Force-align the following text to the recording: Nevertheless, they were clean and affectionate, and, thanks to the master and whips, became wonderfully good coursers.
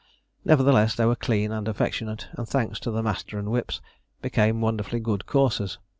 Nevertheless, 0.43 0.95
they 0.95 1.05
were 1.05 1.15
clean 1.15 1.51
and 1.51 1.67
affectionate, 1.67 2.27
and, 2.35 2.47
thanks 2.49 2.79
to 2.79 2.89
the 2.89 3.03
master 3.03 3.37
and 3.37 3.51
whips, 3.51 3.81
became 4.19 4.59
wonderfully 4.59 4.99
good 4.99 5.27
coursers. 5.27 5.77